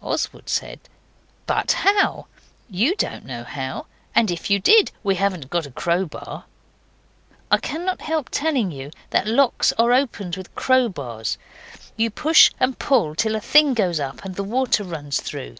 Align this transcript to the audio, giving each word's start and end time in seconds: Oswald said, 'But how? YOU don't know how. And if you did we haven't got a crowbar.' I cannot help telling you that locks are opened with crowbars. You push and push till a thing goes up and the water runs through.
Oswald 0.00 0.48
said, 0.48 0.80
'But 1.46 1.72
how? 1.72 2.28
YOU 2.70 2.94
don't 2.96 3.26
know 3.26 3.44
how. 3.44 3.84
And 4.14 4.30
if 4.30 4.48
you 4.50 4.58
did 4.58 4.90
we 5.02 5.16
haven't 5.16 5.50
got 5.50 5.66
a 5.66 5.70
crowbar.' 5.70 6.46
I 7.50 7.58
cannot 7.58 8.00
help 8.00 8.30
telling 8.30 8.70
you 8.70 8.90
that 9.10 9.26
locks 9.28 9.72
are 9.76 9.92
opened 9.92 10.34
with 10.36 10.54
crowbars. 10.54 11.36
You 11.94 12.08
push 12.08 12.50
and 12.58 12.78
push 12.78 13.18
till 13.18 13.36
a 13.36 13.38
thing 13.40 13.74
goes 13.74 14.00
up 14.00 14.24
and 14.24 14.34
the 14.34 14.44
water 14.44 14.82
runs 14.82 15.20
through. 15.20 15.56